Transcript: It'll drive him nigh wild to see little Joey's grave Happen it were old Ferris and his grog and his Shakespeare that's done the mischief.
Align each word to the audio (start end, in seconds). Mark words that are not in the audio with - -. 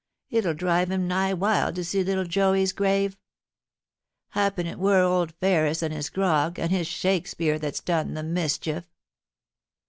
It'll 0.31 0.55
drive 0.55 0.89
him 0.89 1.07
nigh 1.07 1.35
wild 1.35 1.75
to 1.75 1.85
see 1.85 2.03
little 2.03 2.23
Joey's 2.25 2.73
grave 2.73 3.19
Happen 4.29 4.65
it 4.65 4.79
were 4.79 5.03
old 5.03 5.31
Ferris 5.33 5.83
and 5.83 5.93
his 5.93 6.09
grog 6.09 6.57
and 6.57 6.71
his 6.71 6.87
Shakespeare 6.87 7.59
that's 7.59 7.81
done 7.81 8.15
the 8.15 8.23
mischief. 8.23 8.89